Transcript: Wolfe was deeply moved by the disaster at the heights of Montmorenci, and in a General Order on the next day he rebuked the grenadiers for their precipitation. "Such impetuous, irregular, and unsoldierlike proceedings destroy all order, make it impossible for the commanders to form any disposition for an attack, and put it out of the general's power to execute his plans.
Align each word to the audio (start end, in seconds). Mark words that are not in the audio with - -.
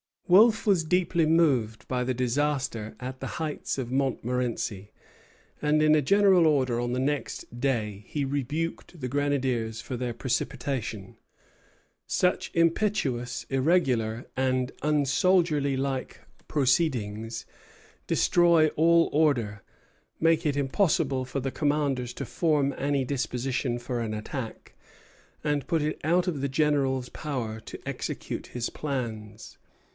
Wolfe 0.27 0.65
was 0.65 0.85
deeply 0.85 1.25
moved 1.25 1.85
by 1.89 2.05
the 2.05 2.13
disaster 2.13 2.95
at 3.01 3.19
the 3.19 3.35
heights 3.37 3.77
of 3.77 3.91
Montmorenci, 3.91 4.89
and 5.61 5.83
in 5.83 5.93
a 5.93 6.01
General 6.01 6.47
Order 6.47 6.79
on 6.79 6.93
the 6.93 6.99
next 7.01 7.59
day 7.59 8.05
he 8.07 8.23
rebuked 8.23 8.99
the 9.01 9.09
grenadiers 9.09 9.81
for 9.81 9.97
their 9.97 10.13
precipitation. 10.13 11.17
"Such 12.07 12.49
impetuous, 12.55 13.45
irregular, 13.49 14.25
and 14.37 14.71
unsoldierlike 14.81 16.21
proceedings 16.47 17.45
destroy 18.07 18.67
all 18.69 19.09
order, 19.11 19.61
make 20.19 20.45
it 20.45 20.55
impossible 20.55 21.25
for 21.25 21.41
the 21.41 21.51
commanders 21.51 22.13
to 22.13 22.25
form 22.25 22.73
any 22.77 23.03
disposition 23.03 23.77
for 23.77 23.99
an 23.99 24.13
attack, 24.13 24.73
and 25.43 25.67
put 25.67 25.81
it 25.81 25.99
out 26.05 26.25
of 26.25 26.39
the 26.39 26.49
general's 26.49 27.09
power 27.09 27.59
to 27.59 27.77
execute 27.85 28.47
his 28.47 28.69
plans. 28.69 29.57